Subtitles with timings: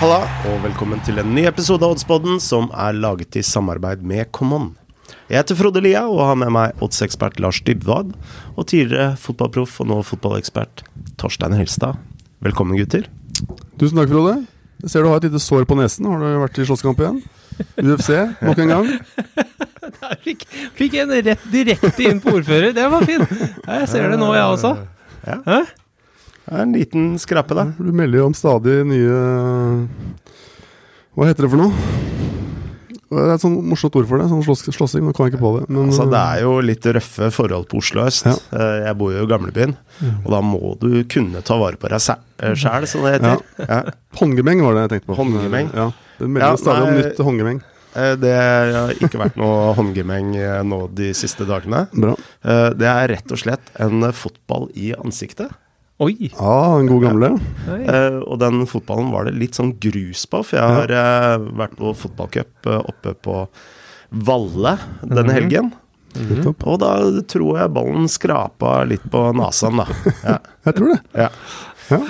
[0.00, 4.30] Halla, og velkommen til en ny episode av Oddspodden som er laget i samarbeid med
[4.32, 4.70] Common.
[5.28, 8.14] Jeg heter Frode Lia og har med meg oddsekspert Lars Dybwad
[8.54, 10.80] og tidligere fotballproff og nå fotballekspert
[11.20, 11.98] Torstein Helstad.
[12.40, 13.10] Velkommen, gutter.
[13.76, 14.38] Tusen takk, Frode.
[14.80, 16.08] Jeg ser du har et lite sår på nesen.
[16.08, 17.20] Har du vært i slåsskamp igjen?
[17.84, 18.08] UFC
[18.40, 18.88] nok en gang?
[20.00, 20.48] Der fikk,
[20.80, 22.72] fikk en rett direkte inn på ordfører.
[22.72, 23.36] Det var fint.
[23.68, 24.72] Jeg ser det nå, jeg også.
[25.28, 25.60] Ja.
[26.46, 27.64] Det er en liten skrape, da.
[27.78, 29.18] Du melder jo om stadig nye
[31.14, 31.72] Hva heter det for noe?
[33.10, 34.28] Det er et sånn morsomt ord for det.
[34.30, 35.02] Sånn slåss, slåssing.
[35.02, 35.64] Nå kan jeg ikke på det.
[35.68, 38.28] Men, Altså, det er jo litt røffe forhold på Oslo øst.
[38.30, 38.36] Ja.
[38.54, 39.72] Eh, Jeg bor jo i gamlebyen,
[40.24, 41.98] og da må du kunne ta vare på deg
[42.54, 43.42] sjæl, som det heter.
[43.66, 43.80] Ja.
[44.20, 45.18] Håndgemeng var det jeg tenkte på.
[45.18, 45.72] Håndgemeng?
[45.74, 45.88] Ja.
[46.20, 47.60] Det melder Ja, stadig om nytt håndgemeng.
[47.98, 51.88] Eh, Det har ikke vært noe håndgemeng eh, nå de siste dagene.
[51.92, 52.14] Bra.
[52.44, 55.50] Eh, Det er rett og slett en fotball i ansiktet.
[56.00, 56.30] Oi.
[56.32, 57.28] Ja, en god gamle.
[57.68, 61.76] Eh, og den fotballen var det litt sånn grus på, for jeg har uh, vært
[61.76, 63.36] på fotballcup eh, oppe på
[64.10, 65.70] Valle denne helgen.
[66.16, 66.64] Nettopp.
[66.66, 66.94] Og da
[67.28, 69.86] tror jeg ballen skrapa litt på nasen, da.
[70.24, 70.40] Ja.
[70.66, 71.00] Jeg tror det.
[71.16, 71.28] Ja.
[71.90, 72.00] Ja.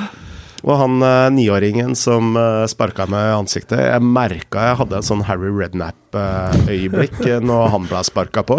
[0.60, 5.06] Og han eh, niåringen som uh, sparka meg i ansiktet, jeg merka jeg hadde en
[5.06, 8.58] sånn Harry Rednap-øyeblikk uh, når han ble sparka på.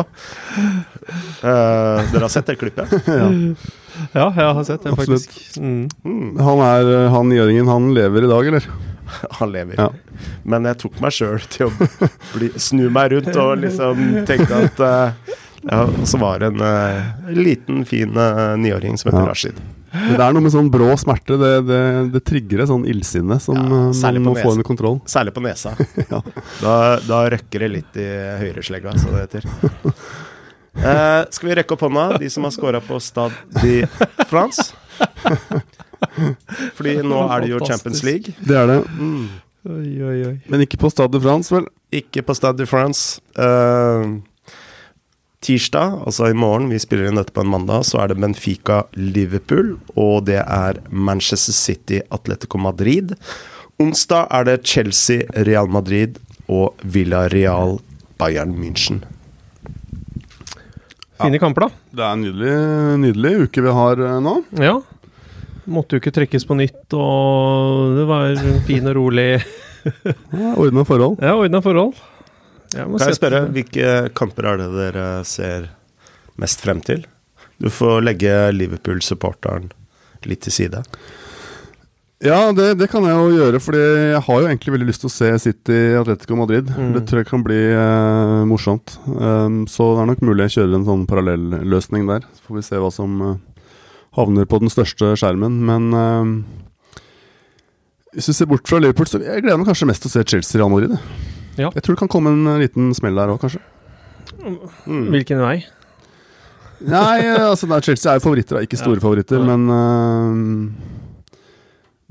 [1.42, 2.90] Eh, dere har sett det klippet?
[3.12, 3.30] Ja,
[4.14, 5.36] jeg har sett den, faktisk.
[5.58, 6.40] Mm.
[6.40, 8.72] Han er eh, han Gjøringen, han lever i dag, eller?
[9.40, 9.76] Han lever.
[9.76, 9.90] Ja.
[10.48, 11.88] Men jeg tok meg sjøl til å
[12.32, 15.34] bli, snu meg rundt og liksom tenkte at uh,
[15.68, 19.28] ja, Og så var det en uh, liten, fin uh, niåring som heter Ja.
[19.34, 19.60] Rashid.
[19.92, 21.36] Men det er noe med sånn brå smerte.
[21.36, 21.82] Det, det,
[22.14, 25.02] det trigger et sånn illsinne som Ja, må få under kontroll.
[25.12, 25.76] Særlig på nesa.
[26.12, 26.22] Ja.
[26.62, 28.08] Da, da røkker det litt i
[28.42, 29.50] høyreslegga, som det heter.
[30.76, 33.82] Eh, skal vi rekke opp hånda, de som har scora på Stade de
[34.30, 34.72] France?
[36.78, 38.36] Fordi nå er det jo Champions League.
[38.40, 38.80] Det er det.
[38.98, 39.26] Mm.
[39.70, 40.36] Oi, oi, oi.
[40.50, 41.68] Men ikke på Stade de France, vel?
[41.94, 43.22] Ikke på Stade de France.
[43.38, 44.18] Uh,
[45.46, 49.76] tirsdag, altså i morgen, vi spiller inn dette på en mandag, så er det Benfica-Liverpool,
[50.00, 53.14] og det er Manchester City-Atletico Madrid.
[53.82, 56.18] Onsdag er det Chelsea-Real Madrid
[56.50, 59.04] og Villarreal-Bayern München.
[61.26, 61.84] Fine kamper, da.
[61.98, 62.54] Det er en nydelig,
[63.04, 64.36] nydelig uke vi har eh, nå.
[64.62, 64.76] Ja.
[65.72, 68.40] Måtte jo ikke trekkes på nytt, og det var
[68.70, 69.28] fin og rolig.
[69.82, 71.16] Ja, Ordna forhold.
[71.26, 71.96] Ja, ordna forhold.
[72.76, 75.66] Jeg må Kan jeg spørre, hvilke kamper er det dere ser
[76.38, 77.02] mest frem til?
[77.58, 79.72] Du får legge Liverpool-supporteren
[80.30, 80.84] litt til side.
[82.22, 85.10] Ja, det, det kan jeg jo gjøre, fordi jeg har jo egentlig veldig lyst til
[85.10, 86.68] å se City Atletico Madrid.
[86.70, 86.92] Mm.
[86.94, 88.94] Det tror jeg kan bli eh, morsomt.
[89.10, 92.28] Um, så det er nok mulig jeg kjører en sånn parallelløsning der.
[92.38, 93.32] Så får vi se hva som uh,
[94.20, 95.58] havner på den største skjermen.
[95.66, 96.62] Men uh,
[98.14, 100.26] hvis vi ser bort fra Liverpool, så jeg gleder meg kanskje mest til å se
[100.36, 100.98] Chelsea Real Madrid.
[101.58, 101.70] Ja.
[101.74, 103.62] Jeg tror det kan komme en eh, liten smell der òg, kanskje.
[104.86, 105.06] Mm.
[105.14, 105.58] Hvilken vei?
[106.82, 109.48] Nei, eh, altså Chelsea er jo favoritter, ikke store favoritter, Ja.
[109.56, 111.01] men eh,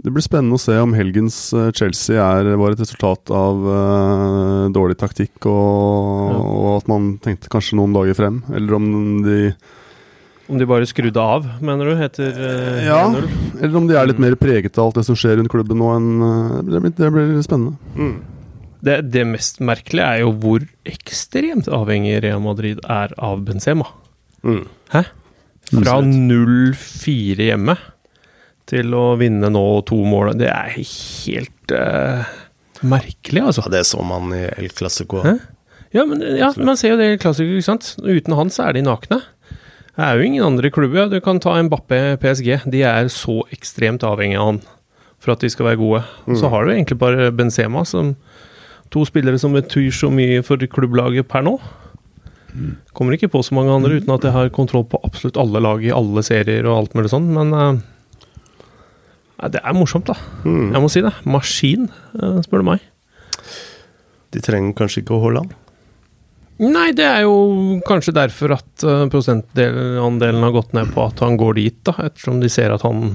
[0.05, 4.69] det blir spennende å se om helgens eh, Chelsea er, var et resultat av uh,
[4.73, 6.39] dårlig taktikk og, Ja.
[6.41, 8.89] og at man tenkte kanskje noen dager frem, eller om
[9.27, 9.39] de
[10.51, 13.03] Om de bare skrudde av, mener du, etter uh, Ja.
[13.61, 14.27] Eller om de er litt Mm.
[14.31, 17.13] mer preget av alt det som skjer rundt klubben nå enn uh, det, blir, det
[17.15, 17.77] blir spennende.
[17.95, 18.17] Mm.
[18.81, 23.85] Det, det mest merkelige er jo hvor ekstremt avhengig Real Madrid er av Benzema.
[24.43, 24.65] Mm.
[24.95, 25.05] Hæ?
[25.71, 27.77] Fra 0-4 hjemme
[28.71, 30.35] til å vinne nå to mål.
[30.39, 32.31] Det er helt uh,
[32.81, 33.67] merkelig, altså.
[33.67, 35.25] Ja, det så man i El Clásico.
[35.91, 37.95] Ja, men ja, man ser jo det i klassikere, ikke sant.
[38.07, 39.23] Uten han så er de nakne.
[39.91, 41.11] Det er jo ingen andre klubber.
[41.11, 42.61] Du kan ta Mbappé, PSG.
[42.71, 44.63] De er så ekstremt avhengig av han
[45.21, 46.05] for at de skal være gode.
[46.39, 48.15] Så har du egentlig bare Benzema som
[48.91, 51.59] to spillere som betyr så mye for klubblaget per nå.
[52.97, 55.85] Kommer ikke på så mange andre uten at jeg har kontroll på absolutt alle lag
[55.85, 57.83] i alle serier og alt mulig sånn, men eh,
[59.41, 60.17] ja, det er morsomt, da.
[60.45, 60.71] Mm.
[60.75, 61.13] Jeg må si det.
[61.25, 61.89] Maskin,
[62.21, 62.85] eh, spør du meg.
[64.31, 65.55] De trenger kanskje ikke Haaland.
[66.61, 71.39] Nei, det er jo kanskje derfor at uh, prosentandelen har gått ned på at han
[71.41, 73.15] går dit, da, ettersom de ser at han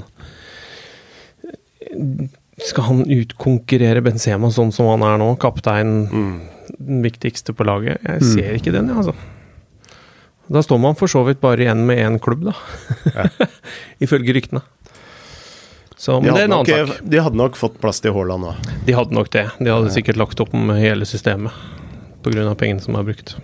[2.66, 6.36] Skal han utkonkurrere Benzema sånn som han er nå, kaptein, Mm.
[6.80, 8.01] den viktigste på laget?
[8.04, 9.13] Jeg ser ikke den, jeg, altså.
[10.50, 12.54] Da står man for så vidt bare igjen med én klubb, da.
[14.06, 14.62] Ifølge ryktene.
[15.97, 17.03] Så, De det er hadde, nok, sak.
[17.07, 18.71] de hadde nok fått plass til Haaland òg.
[18.86, 19.45] De hadde nok det.
[19.63, 21.56] De hadde sikkert lagt opp med hele systemet
[22.25, 22.56] pga.
[22.59, 23.36] pengene som er brukt.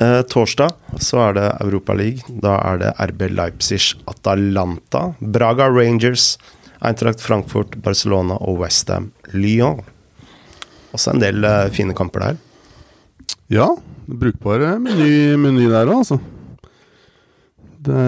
[0.00, 2.24] Eh, torsdag så er det Europa League.
[2.42, 5.14] Da er det RB Leipzig Atalanta.
[5.20, 6.38] Braga Rangers.
[6.80, 9.82] Eintracht Frankfurt, Barcelona og Westham Lyon.
[10.96, 12.38] Også en del eh, fine kamper der.
[13.52, 13.68] Ja,
[14.08, 16.18] brukbar meny, meny der òg, altså.
[17.80, 18.00] Det,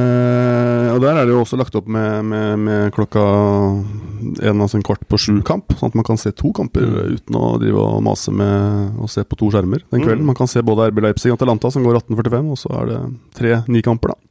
[0.92, 3.22] og der er det jo også lagt opp med, med, med klokka
[4.44, 6.84] en altså en kvart på sju-kamp, sånn at man kan se to kamper
[7.14, 10.26] uten å drive og mase med å se på to skjermer den kvelden.
[10.26, 10.28] Mm.
[10.28, 13.00] Man kan se både RB Leipzig og Atalanta, som går 18.45, og så er det
[13.38, 14.28] tre nye kamper, da.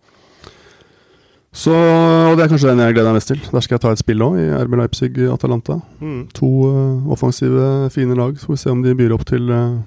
[1.51, 3.41] Så og Det er kanskje den jeg gleder meg mest til.
[3.43, 5.81] Der skal jeg ta et spill òg, i RB Leipzig-Atalanta.
[5.99, 6.21] Mm.
[6.37, 8.37] To uh, offensive, fine lag.
[8.39, 9.81] Så får vi se om de byr opp til, uh,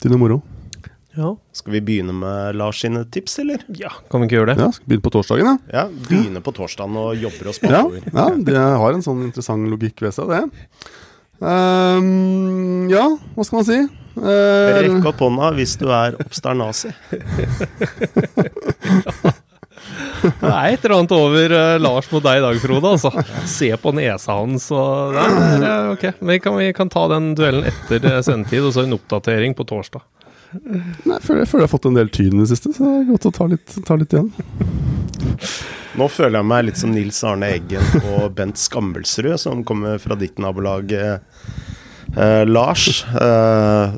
[0.00, 0.38] til noe moro.
[1.18, 1.32] Ja.
[1.58, 3.64] Skal vi begynne med Lars sine tips, eller?
[3.74, 4.62] ja, kan vi ikke gjøre det?
[4.62, 5.56] Ja, skal vi begynne på torsdagen, ja.
[5.74, 8.06] Ja, begynne på torsdagen og jobber oss Ja, bakover.
[8.12, 10.44] ja, det har en sånn interessant logikk ved seg, det.
[11.38, 13.04] Um, ja,
[13.34, 13.80] hva skal man si?
[14.18, 16.90] Uh, Rekk opp hånda hvis du er Obsternasi.
[20.18, 22.90] Det er et eller annet over uh, Lars mot deg i dag, Frode.
[22.96, 23.12] Altså.
[23.48, 28.02] Se på nesa hans og eh, Ok, vi kan, vi kan ta den duellen etter
[28.10, 30.02] eh, sendetid, og så en oppdatering på torsdag.
[30.52, 32.84] Nei, jeg, føler, jeg føler jeg har fått en del tyn i det siste, så
[32.84, 34.30] det er godt å ta litt, ta litt igjen.
[35.98, 40.16] Nå føler jeg meg litt som Nils Arne Eggen og Bent Skammelsrud, som kommer fra
[40.18, 41.18] ditt nabolag, eh,
[42.14, 43.04] eh, Lars.
[43.08, 43.96] Eh,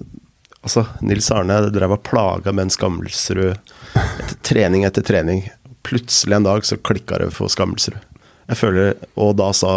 [0.62, 5.44] altså, Nils Arne drev og plaga Bent Skammelsrud etter trening etter trening.
[5.87, 8.00] Plutselig en dag så klikka det for Skammelsrud.
[8.50, 9.70] Jeg føler, Og da sa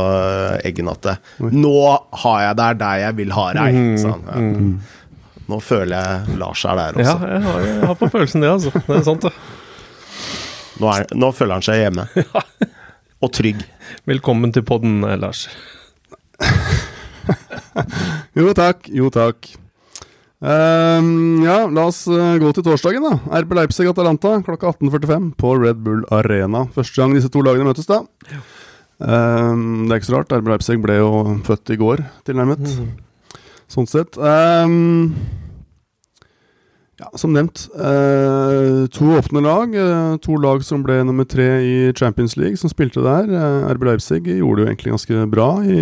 [0.65, 4.23] Eggen at det, 'Nå har jeg deg der jeg vil ha deg', sa han.
[4.25, 5.02] Ja.
[5.51, 7.28] Nå føler jeg Lars er der Ja, også.
[7.34, 8.72] jeg har, jeg har på følelsen det, altså.
[8.88, 9.34] Det er sant, det.
[10.80, 12.06] Nå, er, nå føler han seg hjemme.
[13.24, 13.60] Og trygg.
[14.10, 15.45] Velkommen til podden, eh, Lars.
[18.36, 19.48] Jo takk, jo takk.
[20.44, 23.40] Um, ja, la oss eh, gå til torsdagen, da.
[23.44, 26.66] RB Leipzig Atalanta klokka 18.45 på Red Bull Arena.
[26.75, 28.01] Første gang disse to lagene møtes, da.
[29.00, 30.36] Um, det er ikke så rart.
[30.42, 31.10] RB Leipzig ble jo
[31.48, 32.68] født i går, tilnærmet.
[33.73, 34.19] Sånn sett.
[34.21, 35.15] Um,
[37.01, 39.73] ja, som nevnt, Uh, to åpne lag.
[39.73, 43.29] Uh, to lag som ble nummer tre i Champions League, som spilte der.
[43.33, 45.79] Uh, RB Leipzig gjorde det jo egentlig ganske bra i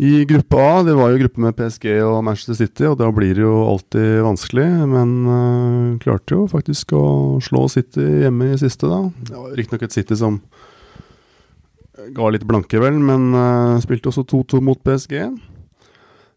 [0.00, 3.34] i gruppe A, det var jo gruppe med PSG og Manchester City, og da blir
[3.36, 4.64] det jo alltid vanskelig.
[4.88, 5.10] Men
[6.00, 9.02] klarte jo faktisk å slå City hjemme i siste, da.
[9.28, 10.38] Det var riktignok et City som
[12.16, 13.28] ga litt blanke, vel, men
[13.84, 15.20] spilte også 2-2 mot PSG.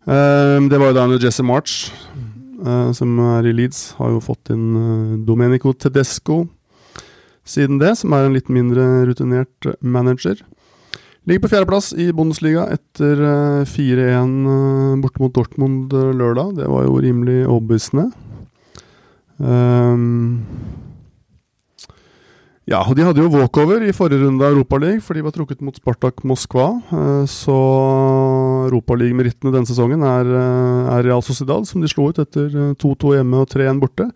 [0.04, 1.94] Eh, det var jo da Jesse March,
[2.66, 6.46] øh, som er i Leeds, har jo fått inn øh, Domenico Tedesco
[7.44, 10.40] siden det, som er en litt mindre rutinert manager.
[11.24, 16.58] Ligger på fjerdeplass i Bundesliga etter eh, 4-1 uh, borte mot Dortmund eh, lørdag.
[16.58, 18.10] Det var jo rimelig overbevisende.
[19.40, 20.44] Ehm,
[22.70, 25.64] ja, og de hadde jo walkover i forrige runde av Europaligaen, for de var trukket
[25.66, 26.70] mot Spartak Moskva.
[26.96, 27.58] Eh, så
[28.70, 33.18] Europaligamerittene denne sesongen er, eh, er Real Sociedad, som de slo ut etter eh, 2-2
[33.18, 34.08] hjemme og 3-1 borte.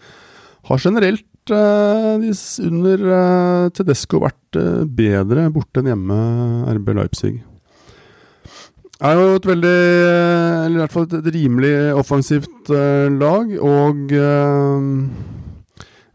[0.72, 2.24] Har generelt eh,
[2.70, 6.24] under eh, Tedesco vært eh, bedre borte enn hjemme
[6.78, 7.36] RB Leipzig.
[8.98, 13.52] Det Er jo et veldig eh, Eller i hvert fall et, rimelig offensivt eh, lag,
[13.62, 14.88] og eh,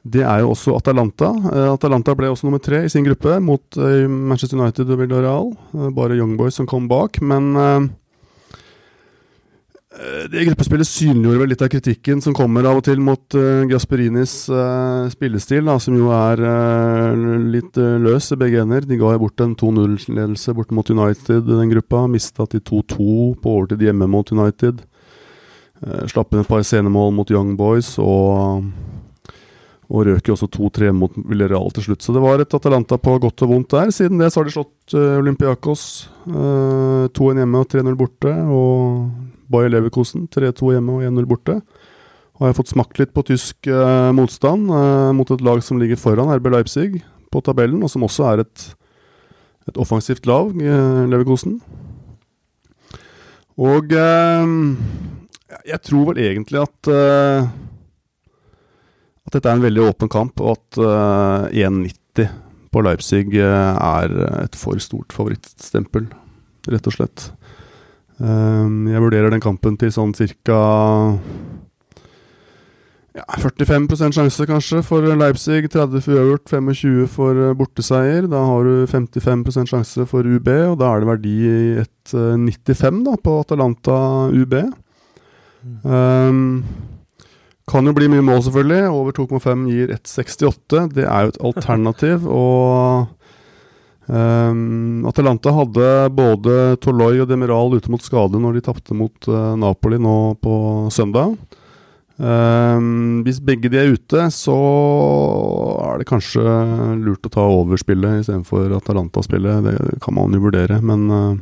[0.02, 1.30] det er jo også Atalanta.
[1.30, 5.52] Eh, Atalanta ble også nummer tre i sin gruppe mot eh, Manchester United og Villarreal.
[5.78, 7.92] Eh, bare Young Boys som kom bak, men
[10.32, 14.48] Det gruppespillet synliggjorde vel litt av kritikken som kommer av og til mot uh, Gasperinis
[14.48, 17.12] uh, spillestil, da, som jo er uh,
[17.52, 18.86] litt løs i begge ender.
[18.88, 22.06] De ga bort en 2-0-ledelse bort mot United, i den gruppa.
[22.08, 22.96] Mista til 2-2
[23.44, 24.80] på overtid hjemme mot United.
[26.08, 28.64] Slapp inn et par scenemål mot Young Boys, og,
[29.92, 32.04] og røk jo også 2-3 mot Villarreal til slutt.
[32.04, 33.92] Så det var et Atalanta på godt og vondt der.
[33.92, 35.82] Siden det så har de slått uh, Olympiakos
[36.32, 38.32] uh, 2-1 hjemme og 3-0 borte.
[38.32, 39.10] og
[39.52, 41.58] Bayer Leverkosen 3-2 hjemme og 1-0 borte.
[42.38, 45.78] Og jeg har fått smakt litt på tysk uh, motstand eh, mot et lag som
[45.78, 48.64] ligger foran RB Leipzig på tabellen, og som også er et,
[49.70, 51.60] et offensivt lag, eh, Leverkosen.
[53.62, 54.54] Og eh,
[55.68, 57.52] jeg tror vel egentlig at eh,
[59.32, 62.28] at dette er en veldig åpen kamp, og at uh, 1,90
[62.72, 64.12] på Leipzig uh, er
[64.44, 66.10] et for stort favorittstempel,
[66.68, 67.30] rett og slett.
[68.20, 70.60] Um, jeg vurderer den kampen til sånn cirka
[73.12, 78.28] ja, 45 sjanse kanskje for Leipzig, 30 for uavgjort, 25 for eh, borteseier.
[78.30, 82.38] Da har du 55 sjanse for UB, og da er det verdi i et eh,
[82.40, 83.98] 95 da, på Atalanta
[84.32, 84.56] UB.
[85.84, 86.62] Um,
[87.70, 88.84] kan jo bli mye mål, selvfølgelig.
[88.90, 90.86] Over 2,5 gir 1,68.
[90.96, 92.30] Det er jo et alternativ.
[92.42, 93.10] Og
[94.12, 99.54] Um, Atalanta hadde både Toloi og Demiral ute mot skade når de tapte mot uh,
[99.56, 100.54] Napoli nå på
[100.92, 101.36] søndag.
[102.18, 104.56] Um, hvis begge de er ute, så
[105.86, 106.42] er det kanskje
[107.00, 109.70] lurt å ta overspillet istedenfor Atalanta-spillet.
[109.70, 111.32] Det kan man jo vurdere, men uh,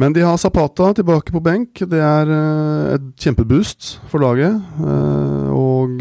[0.00, 1.82] Men de har Zapata tilbake på benk.
[1.92, 4.56] Det er uh, et kjempeboost for laget.
[5.52, 6.00] og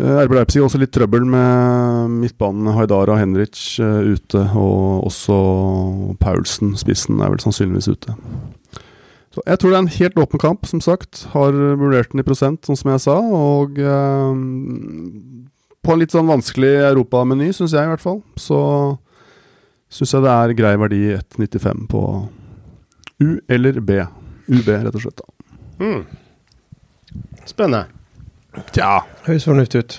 [0.00, 4.44] Eh, RB Leipzig har også litt trøbbel med midtbanen Haidara Henrich ute.
[4.56, 5.36] Og også
[6.22, 8.16] Paulsen, spissen, er vel sannsynligvis ute.
[9.30, 11.26] Så Jeg tror det er en helt åpen kamp, som sagt.
[11.34, 13.18] Har vurdert den i prosent, sånn som jeg sa.
[13.20, 14.32] Og uh,
[15.80, 18.22] på en litt sånn vanskelig europameny, syns jeg i hvert fall.
[18.40, 18.58] Så
[19.90, 22.02] syns jeg det er grei verdi 1,95 på
[23.20, 24.00] U eller B.
[24.50, 25.20] UB, rett og slett.
[25.20, 25.56] da.
[25.80, 26.04] Mm.
[27.48, 27.86] Spennende.
[28.74, 29.00] Tja.
[29.26, 29.96] Høres fornuftig ut.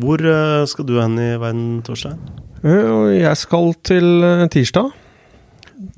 [0.00, 2.20] Hvor uh, skal du hen i verden, Torstein?
[2.62, 4.92] Uh, jeg skal til uh, tirsdag,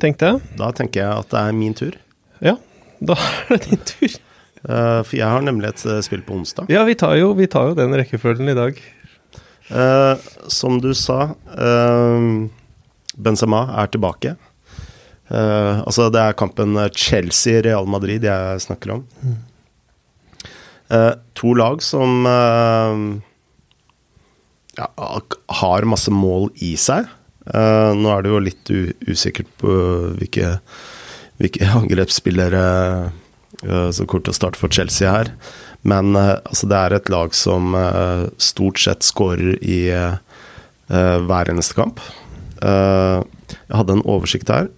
[0.00, 0.52] tenkte jeg.
[0.61, 1.99] Da tenker jeg at det er min tur.
[2.42, 2.56] Ja,
[3.02, 4.20] da er det din tur.
[4.62, 6.68] for jeg har nemlig et spill på onsdag.
[6.70, 8.78] Ja, vi tar jo, vi tar jo den rekkefølgen i dag.
[10.52, 11.32] Som du sa,
[13.16, 14.34] Benzema er tilbake.
[15.32, 19.04] Uh, altså, det er kampen Chelsea-Real Madrid jeg snakker om.
[19.24, 19.38] Mm.
[20.92, 22.92] Uh, to lag som uh,
[24.76, 24.88] ja,
[25.62, 27.08] har masse mål i seg.
[27.42, 28.70] nå er det jo litt
[29.10, 29.72] usikkert på
[30.20, 30.52] hvilke,
[31.42, 32.62] hvilke angrepsspillere
[33.62, 35.32] som kommer til å starte for Chelsea her.
[35.82, 37.74] Men altså, det er et lag som
[38.38, 39.80] stort sett skårer i
[40.86, 41.98] hver eneste kamp.
[42.62, 44.68] jeg hadde en oversikt her.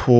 [0.00, 0.18] På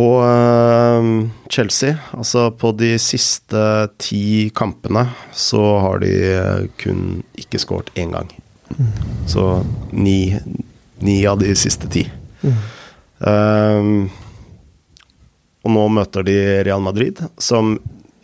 [1.50, 3.60] Chelsea, altså på de siste
[3.98, 8.30] ti kampene, så har de eh, kun ikke skåret én gang.
[9.26, 10.38] Så ni,
[11.02, 12.04] ni, av de siste ti.
[12.44, 12.60] Mm.
[13.20, 13.88] Um,
[15.66, 17.74] og nå møter de Real Madrid, som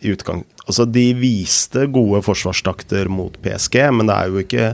[0.07, 4.65] i utgang Altså, de viste gode forsvarstakter mot PSG, men det er jo ikke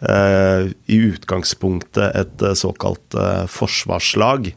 [0.00, 4.54] Eh, i utgangspunktet et eh, såkalt eh, forsvarslag.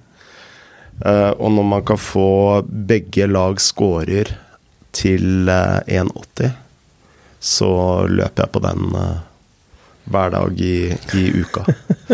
[1.01, 4.37] og når man kan få begge lag scorer
[4.93, 6.51] til 1,80,
[7.39, 8.93] så løper jeg på den
[10.13, 11.65] hver dag i, i uka.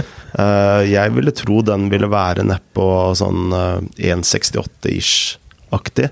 [0.96, 3.52] jeg ville tro den ville være nedpå sånn
[4.00, 6.08] 1,68-ish-aktig.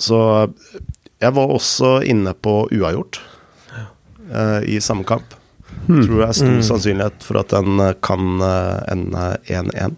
[0.00, 0.18] Så
[1.20, 3.20] jeg var også inne på uavgjort
[4.32, 5.36] uh, i samme kamp.
[5.86, 6.02] Hmm.
[6.04, 6.64] Tror jeg er stor mm.
[6.66, 9.96] sannsynlighet for at den eh, kan uh, ende 1-1.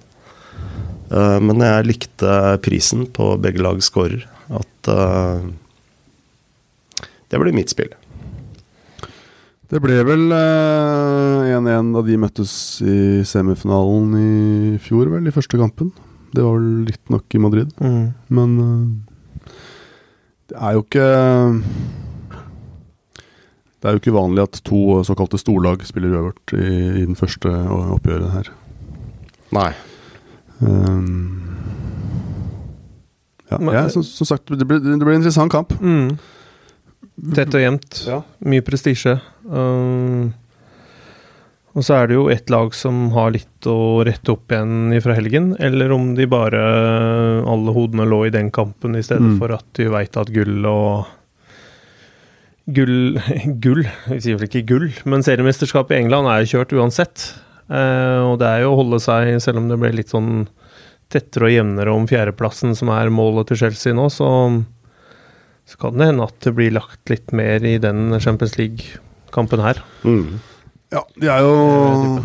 [1.12, 4.26] Uh, men jeg likte prisen på begge lag scorer.
[4.52, 4.90] At
[7.32, 7.92] det blir mitt spill.
[9.72, 15.94] Det ble vel 1-1 da de møttes i semifinalen i fjor, vel, i første kampen.
[16.32, 17.72] Det var vel litt nok i Madrid.
[17.82, 18.04] Mm.
[18.32, 18.54] Men
[20.52, 21.06] det er jo ikke
[23.80, 26.66] Det er jo ikke vanlig at to såkalte storlag spiller uavgjort i,
[27.02, 28.52] i den første oppgjøret her.
[29.52, 29.70] Nei.
[30.62, 31.40] Um,
[33.50, 35.74] ja, jeg, som, som, sagt, det ble, det ble, en interessant kamp.
[35.82, 36.14] Mm.
[37.34, 37.98] Tett og jevnt.
[38.06, 38.20] Ja.
[38.46, 39.18] Mye prestisje.
[39.44, 40.30] Um,
[41.72, 45.16] og så er det jo ett lag som har litt å rette opp igjen fra
[45.16, 46.60] helgen, eller om de bare
[47.48, 49.38] alle hodene lå i den kampen i stedet mm.
[49.40, 51.18] for at de veit at gull og
[52.70, 53.18] Gull
[53.64, 57.24] Gull, vi sier vel ikke gull, men seriemesterskapet i England er kjørt uansett.
[57.66, 60.46] Eh, og det er jo å holde seg, selv om det ble litt sånn
[61.12, 64.28] tettere og jevnere om fjerdeplassen som er målet til Chelsea nå, så,
[65.68, 69.82] så kan det hende at det blir lagt litt mer i den Champions League-kampen her.
[70.06, 70.38] Mm.
[70.92, 72.22] Ja, de er jo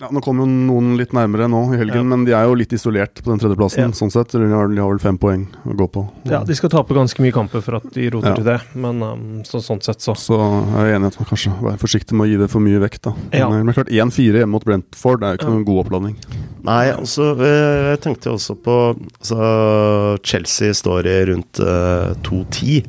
[0.00, 2.08] ja, Nå kommer jo noen litt nærmere nå i helgen, ja.
[2.08, 3.90] men de er jo litt isolert på den tredjeplassen.
[3.90, 3.96] Ja.
[3.96, 6.04] Sånn sett, de har, de har, vel fem poeng å gå på.
[6.30, 9.26] Ja, de skal tape ganske mye kamper for at de roter til det, men um,
[9.44, 12.26] så, sånn sett, så Så jeg er enig i at man kanskje være forsiktig med
[12.26, 13.12] å gi det for mye vekt, da.
[13.34, 16.16] Men, men klart 1-4 hjemme mot Brentford det er jo ikke noen god oppladning.
[16.64, 22.88] Nei, altså eh, Jeg tenkte også på altså, Chelsea står i rundt uh, 2-10.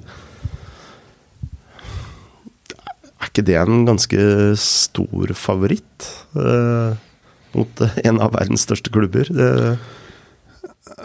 [3.22, 7.00] Er ikke det en ganske stor favoritt eh,
[7.54, 9.30] mot en av verdens største klubber?
[9.30, 9.52] Det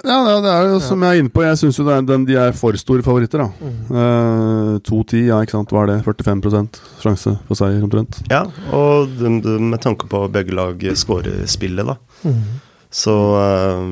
[0.06, 1.42] ja, det er jo som jeg er inne på.
[1.44, 3.42] Jeg syns jo den, de er for store favoritter.
[3.44, 3.76] da mm.
[4.00, 5.72] eh, 2-10, ja, ikke sant.
[5.72, 5.98] Hva er det?
[6.06, 8.20] 45 sjanse for seier, omtrent.
[8.32, 8.44] Ja,
[8.76, 11.98] og med tanke på begge lag skårer spillet, da.
[12.24, 12.42] Mm.
[12.90, 13.86] Så eh,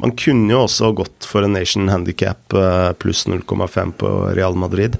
[0.00, 4.96] Man kunne jo også gått for en Nation Handicap eh, pluss 0,5 på Real Madrid.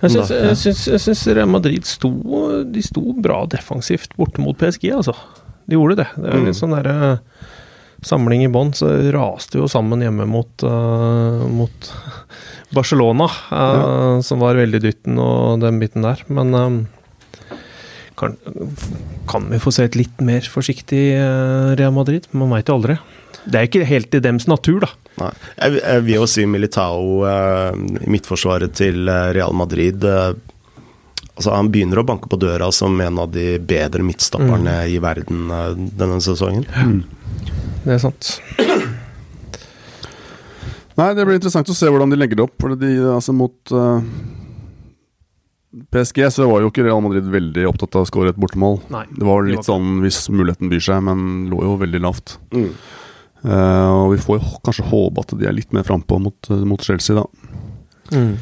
[0.00, 1.34] Jeg syns, ja.
[1.36, 2.10] Real Madrid sto,
[2.64, 5.14] de sto bra defensivt borte mot PSG, altså.
[5.68, 6.08] De gjorde det.
[6.16, 6.46] Det er Mm.
[6.48, 7.20] litt sånn derre
[8.02, 11.92] samling i bånn, så raste jo sammen hjemme mot, uh, mot
[12.72, 16.22] Barcelona, eh, som var veldig dytten og den biten der.
[16.32, 16.78] Men um,
[18.16, 18.36] kan,
[19.28, 22.28] kan vi få se et litt mer forsiktig uh, Real Madrid?
[22.32, 22.96] Man veit jo aldri.
[23.50, 24.90] Det er ikke helt i dems natur, da.
[25.20, 25.32] Nei.
[25.58, 30.30] Jeg, jeg vil jo si Militao eh, i midtforsvaret til eh, Real Madrid eh,
[31.34, 35.48] Altså Han begynner å banke på døra som en av de bedre midtstopperne i verden
[35.96, 36.66] denne sesongen.
[37.86, 38.34] Det er sant.
[41.00, 42.58] Nei, det blir interessant å se hvordan de legger det opp.
[42.60, 44.04] For de, altså mot uh,
[45.94, 48.80] PSG så var jo ikke Real Madrid veldig opptatt av å skåre et bortemål.
[48.92, 49.06] Nei.
[49.14, 52.36] Det var de litt var sånn hvis muligheten byr seg, men lå jo veldig lavt.
[52.52, 52.72] Mm.
[53.44, 56.64] Eh, og vi får jo kanskje håpe at de er litt mer frampå mot, eh,
[56.68, 57.26] mot Chelsea, da.
[58.10, 58.34] Mm.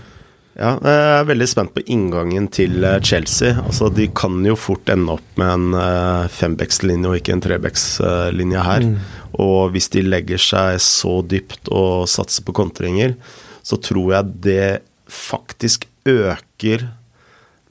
[0.59, 3.55] Ja, jeg er veldig spent på inngangen til eh, Chelsea.
[3.63, 8.65] Altså, De kan jo fort ende opp med en uh, fembeckslinje og ikke en trebeckslinje
[8.67, 8.89] her.
[8.89, 8.97] Mm.
[9.39, 13.15] Og hvis de legger seg så dypt og satser på kontringer,
[13.63, 14.69] så tror jeg det
[15.09, 16.89] faktisk øker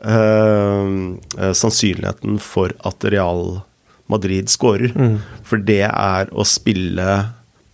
[0.06, 3.60] eh, sannsynligheten for at Real
[4.12, 4.94] Madrid skårer.
[4.96, 5.18] Mm.
[5.48, 7.18] For det er å spille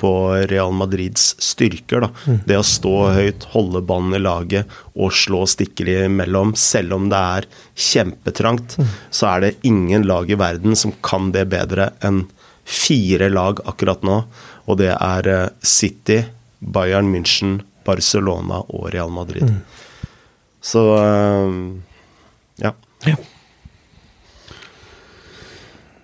[0.04, 0.12] på
[0.50, 2.04] Real Madrids styrker.
[2.04, 2.38] Da.
[2.46, 6.52] Det å stå høyt, holde ballen i laget og slå stikker imellom.
[6.60, 8.75] Selv om det er kjempetrangt,
[9.08, 12.25] så er det ingen lag i verden som kan det bedre enn
[12.68, 14.18] fire lag akkurat nå.
[14.68, 16.20] Og det er eh, City,
[16.60, 19.56] Bayern München, Barcelona og Real Madrid.
[20.63, 20.84] Så
[22.60, 22.72] ja.
[23.04, 23.16] ja.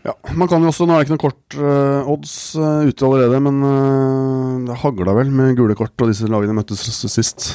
[0.07, 3.03] Ja, Man kan jo også, Nå er det ikke noe kort uh, odds uh, ute
[3.03, 7.49] allerede, men uh, det hagla vel med gule kort, og disse lagene møttes sist.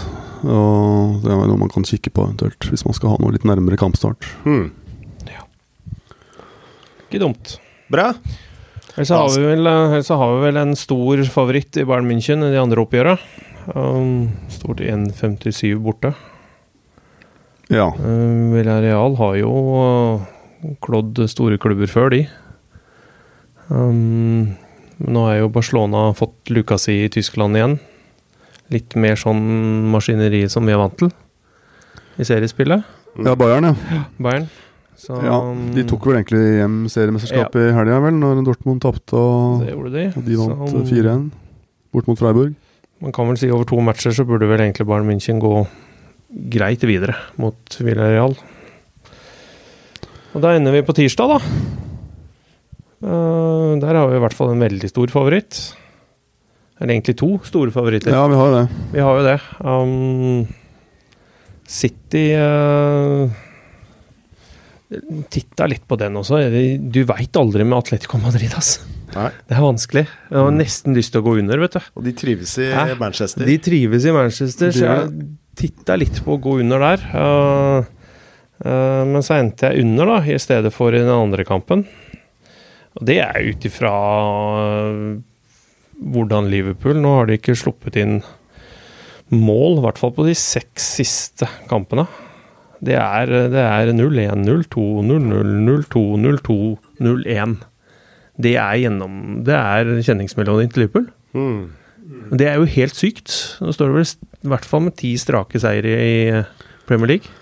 [0.45, 3.47] Og Det er noe man kan kikke på eventuelt, hvis man skal ha noe litt
[3.49, 4.29] nærmere kampstart.
[4.45, 4.73] Hmm.
[7.15, 7.57] Ikke dumt.
[7.93, 8.09] Bra.
[8.95, 12.51] Ellers har, vi vel, ellers har vi vel en stor favoritt i Bayern München i
[12.51, 13.17] de andre oppgjøra.
[13.71, 16.11] Um, stort 1,57 borte.
[17.71, 17.87] Ja.
[17.95, 20.27] Villarreal har jo uh,
[20.85, 22.25] klådd store klubber før, de.
[23.69, 24.55] Um,
[25.03, 27.79] nå er jo Barcelona fått luka si i Tyskland igjen.
[28.73, 29.43] Litt mer sånn
[29.93, 31.13] maskineri som vi er vant til
[32.19, 32.85] i seriespillet.
[33.25, 34.05] ja, Bayern, ja.
[34.19, 34.49] Bayern.
[34.97, 35.39] Så, ja.
[35.75, 40.05] De tok vel egentlig hjem seriemesterskapet i helga, vel, når Dortmund tapte og, de.
[40.15, 41.25] og de vant eh, 4-1
[41.95, 42.55] bort mot Freiburg.
[43.03, 45.67] Man kan vel si over to matcher så burde vel egentlig Bayern München gå
[46.55, 48.37] greit videre mot Villarreal.
[50.35, 51.39] Og da ender vi på tirsdag, da.
[53.05, 55.61] Uh, der har vi i hvert fall en veldig stor favoritt.
[56.81, 58.15] Eller egentlig to store favoritter.
[58.15, 58.65] Ja, vi har det.
[58.95, 59.39] Vi har jo det.
[59.63, 60.47] Um,
[61.71, 63.31] City uh,
[65.33, 66.43] Titta litt på den også.
[66.79, 68.77] Du veit aldri med Atletico Madrid, ass.
[69.15, 69.31] Nei.
[69.47, 70.05] Det er vanskelig.
[70.31, 71.89] Jeg har nesten lyst til å gå under, vet du.
[71.95, 72.85] Og de trives i Hæ?
[72.99, 73.47] Manchester.
[73.47, 75.27] De trives i Manchester, så jeg
[75.59, 77.05] titta litt på å gå under der.
[77.15, 77.94] Uh,
[78.65, 81.85] men så endte jeg under, da, i stedet for i den andre kampen.
[82.95, 85.17] Og det er ut ifra uh,
[86.15, 88.19] hvordan Liverpool Nå har de ikke sluppet inn
[89.35, 92.07] mål, i hvert fall på de seks siste kampene.
[92.85, 96.59] Det er, det er 0-1, 0-2, 0-0, 0-2, 0-2,
[97.03, 97.55] 0-1.
[98.45, 101.09] Det er gjennom Det er kjenningsmelodien til Liverpool.
[101.35, 102.35] Mm.
[102.37, 103.33] Det er jo helt sykt.
[103.65, 104.13] Nå står det vel
[104.45, 106.51] i hvert fall med ti strake seire i eh,
[106.89, 107.33] Premier League.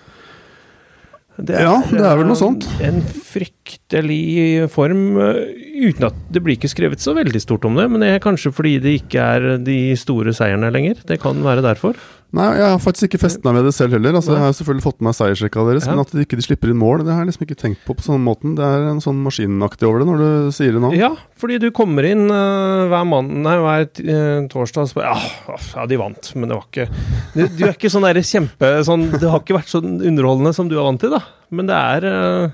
[1.41, 2.67] Det Ja, det er vel noe sånt.
[2.85, 7.89] En fryktelig form, eh, uten at det blir ikke skrevet så veldig stort om det.
[7.91, 11.01] Men det er kanskje fordi det ikke er de store seierne lenger.
[11.09, 11.97] Det kan være derfor.
[12.33, 14.15] Nei, jeg har faktisk ikke festet meg ved det selv heller.
[14.17, 15.93] Altså, jeg har selvfølgelig fått med meg seiersrekka deres, Ja.
[15.93, 18.07] men at de ikke slipper inn mål, det har jeg liksom ikke tenkt på på
[18.07, 18.55] sånn måten.
[18.57, 20.95] Det er en sånn maskinaktig over det når du sier det nå.
[20.97, 25.59] Ja, fordi du kommer inn uh, hver, mann, nei, hver uh, torsdag og spør ja,
[25.77, 26.89] ja, de vant, men det var ikke
[27.35, 30.73] Du, du er ikke sånn der kjempe sånn, Det har ikke vært sånn underholdende som
[30.73, 31.21] du er vant til, da.
[31.53, 32.53] Men det er eh,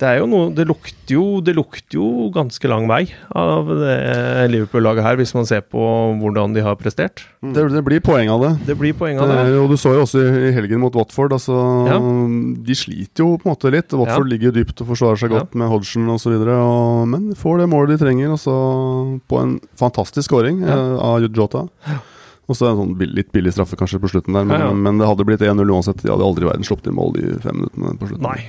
[0.00, 3.02] det er jo noe Det lukter jo, det lukter jo ganske lang vei
[3.36, 3.96] av det
[4.50, 5.80] Liverpool-laget her, hvis man ser på
[6.20, 7.26] hvordan de har prestert.
[7.44, 8.52] Det, det blir poeng av det.
[8.70, 9.58] Det blir poeng av Det det.
[9.60, 11.32] og du så jo også i helgen mot Watford.
[11.36, 11.56] Altså,
[11.90, 11.98] Ja.
[12.00, 13.92] De sliter jo på en måte litt.
[13.92, 14.32] Watford Ja.
[14.32, 15.40] ligger dypt og forsvarer seg Ja.
[15.44, 16.32] godt med Hodgson osv.
[17.06, 20.72] Men får det målet de trenger, og så på en fantastisk skåring Ja.
[20.74, 21.68] eh, av Jota.
[22.48, 24.72] Og så en sånn litt billig straffe kanskje på slutten der, men, Ja, ja.
[24.74, 26.02] men det hadde blitt 1-0 uansett.
[26.02, 28.22] De hadde aldri i verden sluppet inn mål de fem minuttene på slutten.
[28.22, 28.48] Nei.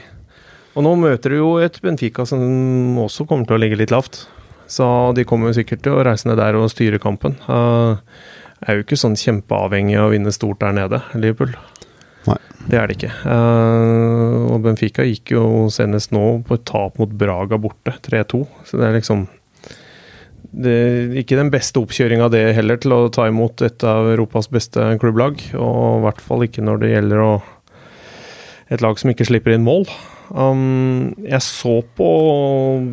[0.72, 4.24] Og nå møter du jo et Benfica som også kommer til å ligge litt lavt.
[4.72, 4.86] Så
[5.18, 7.36] de kommer jo sikkert til å reise ned der og styre kampen.
[7.44, 8.00] Uh,
[8.64, 11.52] er jo ikke sånn kjempeavhengig av å vinne stort der nede, Liverpool.
[12.30, 12.38] Nei.
[12.70, 13.12] Det er det ikke.
[13.26, 18.46] Uh, og Benfica gikk jo senest nå på et tap mot Braga borte, 3-2.
[18.70, 19.28] Så det er liksom
[20.52, 24.50] det er ikke den beste oppkjøringa det heller, til å ta imot et av Europas
[24.52, 25.40] beste klubblag.
[25.56, 27.32] Og i hvert fall ikke når det gjelder å
[28.72, 29.86] et lag som ikke slipper inn mål.
[30.32, 32.10] Um, jeg så på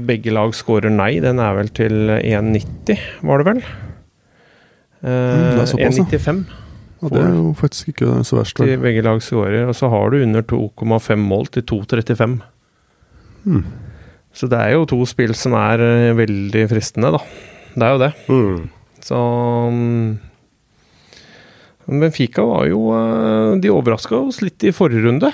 [0.08, 1.12] begge lag skårer nei.
[1.22, 3.60] Den er vel til 1,90, var det vel?
[4.98, 6.06] Mm, er såpass, ja.
[6.18, 6.40] 1,95
[6.98, 8.56] Ja, det er jo faktisk ikke så verst.
[8.58, 9.68] til begge lag skårer.
[9.70, 12.40] Og så har du under 2,5 mål til 2,35.
[13.44, 13.62] Hmm.
[14.34, 17.22] Så det er jo to spill som er eh, veldig fristende, da.
[17.74, 18.10] Det er jo det.
[18.28, 18.70] Mm.
[19.06, 19.18] Så
[19.70, 20.18] um,
[21.86, 25.30] Benfica var jo eh, De overraska oss litt i forrige runde.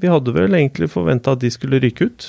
[0.00, 2.28] Vi hadde vel egentlig forventa at de skulle ryke ut.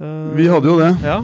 [0.00, 0.92] Eh, Vi hadde jo det.
[1.04, 1.22] Ja.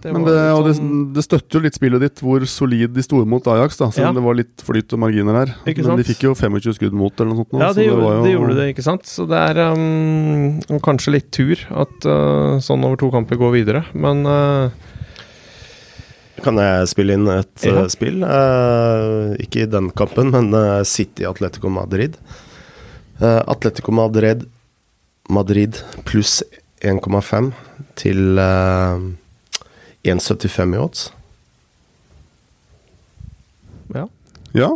[0.00, 0.64] Det Men det, sånn
[1.12, 4.06] det, det støtter jo litt spillet ditt hvor solid de sto mot Ajax, da, selv
[4.08, 4.16] om Ja.
[4.16, 5.50] det var litt flyt og marginer her.
[5.68, 7.52] Ikke Men de fikk jo 25 skudd mot, eller noe sånt.
[7.52, 9.02] nå, Ja, så det, gjorde, var jo- det gjorde det, ikke sant.
[9.04, 13.84] Så det er um, kanskje litt tur at uh, sånn over to kamper går videre.
[13.92, 14.70] Men uh,
[16.40, 17.82] Kan jeg spille inn et Ja.
[17.82, 18.24] eh, spill?
[18.24, 22.16] Uh, ikke i den kampen, men eh, City Atletico Madrid.
[23.20, 24.46] Eh, Atletico Madrid,
[25.28, 25.76] Madrid
[26.08, 26.42] pluss
[26.80, 27.50] 1,5
[28.00, 29.00] til uh,
[30.08, 31.02] 1,75 i odds.
[33.94, 34.06] ja.
[34.56, 34.70] Ja.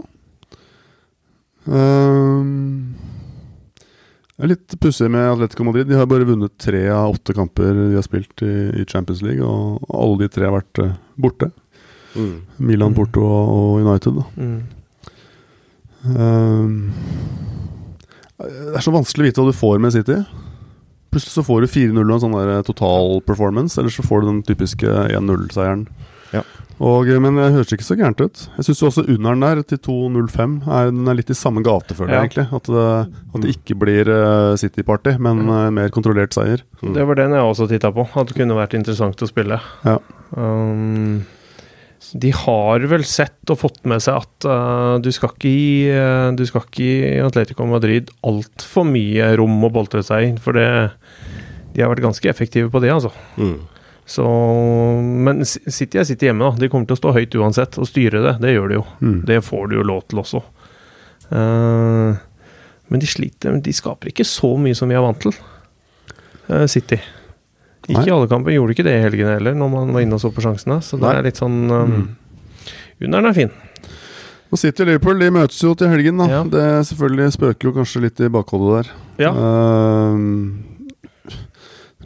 [1.66, 2.92] Ehm,
[4.36, 5.88] det er litt pussig med Atletico Madrid.
[5.88, 8.52] De har bare vunnet tre av åtte kamper de har spilt i,
[8.82, 11.50] i Champions League, og alle de tre har vært uh, borte.
[12.14, 12.94] Milan, Mm.
[13.00, 14.20] Porto og, og United.
[14.20, 14.24] Da.
[14.38, 14.60] Mm.
[16.14, 16.76] Ehm,
[18.42, 20.16] det er så vanskelig å vite hva du får med City.
[21.14, 24.30] Plutselig så får du 4-0 og en sånn der total performance, eller så får du
[24.32, 25.86] den typiske 1-0-seieren.
[26.34, 26.42] Ja.
[26.82, 28.40] Og, eh, men det høres ikke så gærent ut.
[28.56, 32.16] Jeg syns også underen der, til 2.05, er, den er litt i samme gate, føler
[32.16, 32.24] jeg Ja.
[32.26, 32.46] egentlig.
[32.58, 32.88] At det,
[33.34, 36.64] at det ikke blir uh, City-party, men eh, mer kontrollert seier.
[36.82, 36.94] Mm.
[36.98, 38.08] Det var den jeg også titta på.
[38.18, 39.60] At det kunne vært interessant å spille.
[39.86, 39.98] Ja.
[40.34, 41.22] Um,
[42.12, 46.30] de har vel sett og fått med seg at uh, du, skal ikke gi, uh,
[46.36, 50.66] du skal ikke gi Atletico Madrid altfor mye rom å boltre seg inn, for det,
[51.74, 53.14] de har vært ganske effektive på det, altså.
[53.40, 53.56] Mm.
[54.04, 54.26] Så,
[55.24, 56.60] men City er City hjemme, da.
[56.60, 58.34] De kommer til å stå høyt uansett og styre det.
[58.42, 58.84] Det gjør de jo.
[59.00, 59.18] Mm.
[59.30, 60.42] Det får du jo lov til også.
[61.30, 62.12] Uh,
[62.92, 65.32] men de sliter De skaper ikke så mye som vi er vant til,
[66.68, 66.98] City.
[67.88, 68.54] Ikke i alle kamper.
[68.56, 70.80] Gjorde ikke det i helgen heller, når man var inne og så på sjansene.
[70.84, 71.14] Så det Nei.
[71.18, 72.04] er litt sånn um, Mm.
[73.04, 73.50] Underen er fin.
[74.54, 76.16] Og City og Liverpool de møtes jo til helgen.
[76.22, 76.42] da Ja.
[76.46, 78.92] Det selvfølgelig spøker jo kanskje litt i bakhodet der.
[79.26, 79.32] Ja.
[79.34, 80.16] Uh,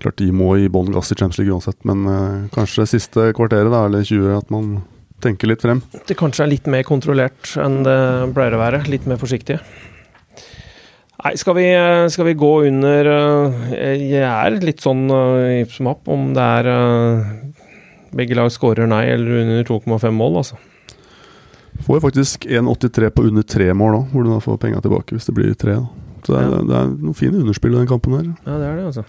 [0.00, 3.70] klart de må i bånn gass i Champions League uansett, men uh, kanskje siste kvarteret,
[3.70, 4.78] da, eller 20, at man
[5.20, 5.82] tenker litt frem.
[6.06, 7.98] Det kanskje er litt mer kontrollert enn det
[8.36, 8.84] pleier å være.
[8.88, 9.58] Litt mer forsiktig.
[11.18, 11.66] Nei, skal vi,
[12.14, 16.44] skal vi gå under eh, Jeg er litt sånn uh, hipp som happ om det
[16.60, 17.30] er eh,
[18.14, 20.58] begge lag skårer nei eller under 2,5 mål, altså.
[21.82, 25.16] Får jeg faktisk 1,83 på under tre mål òg, hvor du da får penga tilbake
[25.16, 25.74] hvis det blir tre.
[25.82, 26.22] Da.
[26.22, 26.62] Så det er, Ja.
[26.70, 28.24] det er noen fine underspill i den kampen her.
[28.46, 29.04] Ja, det er det, altså.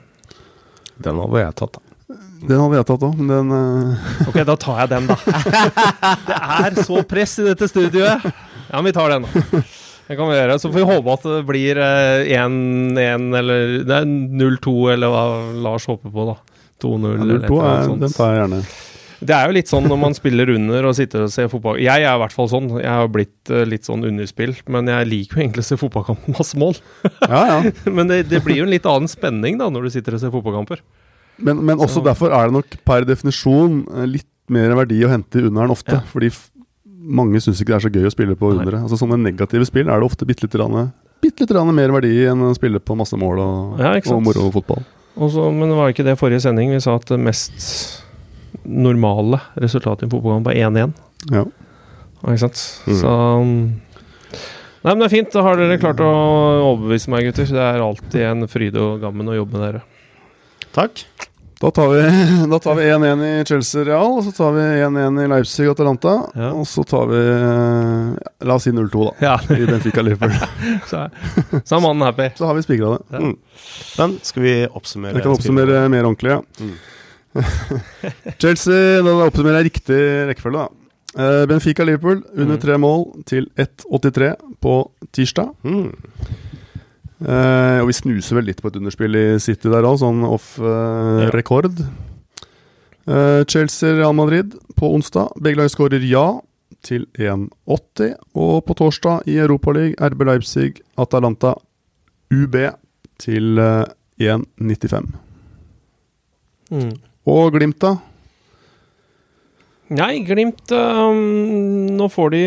[1.06, 2.17] Den hadde jeg tatt, da.
[2.50, 4.10] Den hadde jeg tatt òg, men den uh...
[4.32, 5.17] Ok, da tar jeg den, da.
[6.30, 6.39] det
[6.74, 8.26] er så press i dette studioet!
[8.26, 9.62] Ja, men vi tar den, da.
[10.10, 10.58] Det kan vi gjøre.
[10.60, 15.24] Så får vi håpe at det blir eh, 1-1 eller Det er 0-2, eller hva
[15.62, 16.38] Lars håper på, da.
[16.82, 18.06] 2-0 eller et 0-2 eller er, annet sånt.
[18.08, 18.62] den tar jeg gjerne.
[19.19, 22.06] Det er jo litt sånn når man spiller under og sitter og ser fotball Jeg
[22.08, 22.69] er i hvert fall sånn.
[22.80, 26.24] Jeg har blitt eh, litt sånn underspill, men jeg liker jo egentlig å se fotballkamp
[26.30, 26.80] med masse mål.
[27.28, 27.58] Ja, ja.
[28.00, 30.32] Men det, det blir jo en litt annen spenning da når du sitter og ser
[30.34, 30.82] fotballkamper.
[31.39, 35.12] Men, men også Så- derfor er det nok per definisjon eh, litt mer verdi å
[35.12, 36.00] hente i underen ofte.
[36.00, 36.08] Ja.
[36.10, 36.32] Fordi
[37.10, 38.84] mange syns ikke det er så gøy å spille på underet.
[38.86, 40.91] Altså Sånne negative spill er det ofte bitte litt, rann-
[41.24, 44.19] bitte litt rann mer verdi enn å spille på masse mål og, Ja, ikke sant?
[44.22, 44.86] og moro fotball.
[45.19, 48.04] Også, men var ikke det forrige sending vi sa at det mest
[48.63, 50.93] normale resultatet i en fotballkamp var 1-1?
[51.34, 51.43] Ja.
[52.19, 52.62] Ja, Ikke sant?
[52.88, 52.98] Mm.
[53.02, 53.54] Så um,
[54.80, 55.32] Nei, men det er fint.
[55.36, 56.08] Da har dere klart å
[56.69, 57.50] overbevise meg, gutter.
[57.52, 59.82] Det er alltid en fryd og gammen å jobbe med dere.
[60.72, 61.02] Takk.
[61.60, 62.02] Da tar vi
[62.52, 66.13] da tar vi 1-1 i Chelsea Real, og så tar vi 1-1 i Leipzig Atalanta.
[66.39, 66.52] Ja.
[66.56, 69.15] Og så tar vi eh, La oss si 0-2, da.
[69.26, 70.32] Ja, I Benfica Liverpool.
[70.89, 71.02] så
[71.65, 72.30] så er mannen happy.
[72.39, 73.02] Så har vi spikra det.
[73.12, 73.19] Ja.
[73.26, 73.36] Mm.
[74.00, 75.17] Men skal vi oppsummere?
[75.19, 76.41] Jeg kan oppsummere mer ordentlig, ja.
[76.63, 76.78] Mm.
[78.41, 80.00] Chelsea, da oppsummerer jeg riktig
[80.32, 80.69] rekkefølge, da.
[81.19, 82.62] Eh, Benfica Liverpool under Mm.
[82.63, 84.32] tre mål til 1,83
[84.63, 84.78] på
[85.12, 85.52] tirsdag.
[85.67, 85.91] Mm.
[87.20, 90.54] Eh, og vi snuser vel litt på et underspill i City der òg, sånn off
[90.62, 91.30] uh, Ja.
[91.36, 91.82] rekord.
[93.10, 95.34] Eh, Chelsea-Real Madrid på onsdag.
[95.42, 96.40] Begge lag skårer ja
[96.86, 98.14] til 1,80.
[98.40, 101.56] Og på torsdag i Europaligaen RB Leipzig Atalanta
[102.32, 102.56] UB
[103.20, 103.84] til eh,
[104.20, 105.10] 1,95.
[106.72, 106.94] Mm.
[107.26, 107.96] Og Glimt, da?
[109.90, 112.42] Nei, Glimt um, Nå får de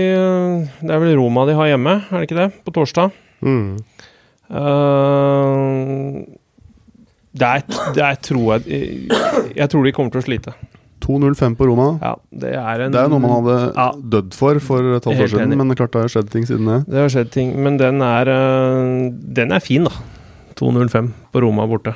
[0.79, 2.49] Det er vel Roma de har hjemme, er det ikke det?
[2.63, 3.11] På torsdag.
[3.43, 3.81] Mm.
[4.53, 6.21] Uh,
[7.33, 7.63] der,
[7.97, 9.09] der tror jeg
[9.57, 10.53] Jeg tror de kommer til å slite.
[11.03, 11.87] 2,05 på Roma.
[12.03, 13.89] Ja, det er en Det er noe man hadde Ja.
[13.97, 16.67] dødd for for et halvt år siden, men det klart det har skjedd ting siden
[16.67, 16.79] det.
[16.87, 19.91] Det har skjedd ting, men den er, øh, den er fin, da.
[20.55, 21.95] 2.05 på Roma borte.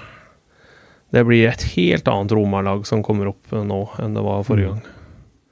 [1.12, 4.72] Det blir et helt annet Roma-lag som kommer opp øh, nå enn det var forrige
[4.72, 4.82] gang.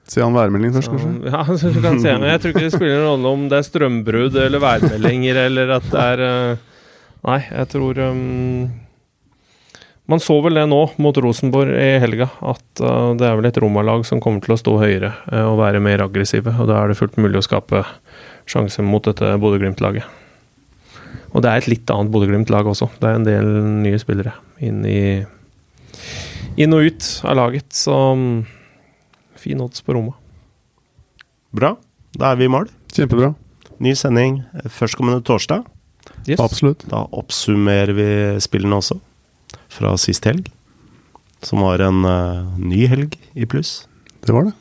[0.08, 1.30] Se han værmelding først, kanskje?
[1.30, 3.68] Ja, så du kan se, jeg tror ikke det spiller noen rolle om det er
[3.70, 6.58] strømbrudd eller værmeldinger eller at det er
[7.24, 8.66] Nei, jeg tror um,
[10.10, 13.60] Man så vel det nå mot Rosenborg i helga, at uh, det er vel et
[13.64, 16.52] Roma-lag som kommer til å stå høyere uh, og være mer aggressive.
[16.52, 17.80] Og da er det fullt mulig å skape
[18.50, 20.04] sjanse mot dette Bodø-Glimt-laget.
[21.32, 22.90] Og det er et litt annet Bodø-Glimt-lag også.
[23.00, 23.48] Det er en del
[23.80, 25.24] nye spillere inn, i,
[26.60, 28.44] inn og ut av laget, så um,
[29.40, 30.12] fin odds på Roma.
[31.56, 31.72] Bra.
[32.14, 32.68] Da er vi i mål.
[32.92, 33.32] Kjempebra.
[33.82, 35.64] Ny sending førstkommende torsdag.
[36.26, 36.40] Yes.
[36.40, 36.84] Absolutt.
[36.88, 38.08] Da oppsummerer vi
[38.40, 38.98] spillene også,
[39.72, 40.48] fra sist helg.
[41.44, 43.82] Som var en uh, ny helg i pluss.
[44.24, 44.54] Det var det.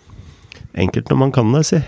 [0.83, 1.79] Enkelt når man kan det, si.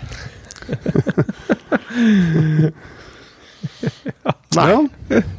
[4.56, 4.70] Nei.
[4.76, 4.82] Ja,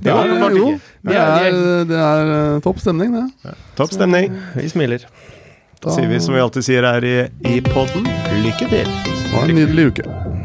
[0.02, 0.70] Det var det jo,
[1.08, 1.56] det er,
[1.90, 3.54] det er eh, topp stemning, det.
[3.78, 4.34] Topp stemning.
[4.56, 5.06] Vi smiler.
[5.84, 7.16] Da sier vi som vi alltid sier her i,
[7.48, 8.08] i podden,
[8.46, 8.92] lykke til.
[9.34, 10.37] Ha en nydelig uke.